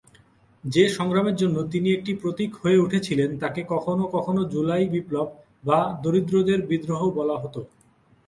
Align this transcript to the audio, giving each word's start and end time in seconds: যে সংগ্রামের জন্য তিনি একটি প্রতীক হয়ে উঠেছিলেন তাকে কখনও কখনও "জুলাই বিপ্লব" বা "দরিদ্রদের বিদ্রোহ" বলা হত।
যে 0.63 0.83
সংগ্রামের 0.89 1.35
জন্য 1.35 1.57
তিনি 1.71 1.87
একটি 1.91 2.11
প্রতীক 2.21 2.51
হয়ে 2.55 2.81
উঠেছিলেন 2.81 3.29
তাকে 3.39 3.61
কখনও 3.73 4.05
কখনও 4.15 4.43
"জুলাই 4.53 4.85
বিপ্লব" 4.93 5.27
বা 5.63 5.79
"দরিদ্রদের 6.03 6.59
বিদ্রোহ" 6.69 7.01
বলা 7.17 7.35
হত। 7.37 7.55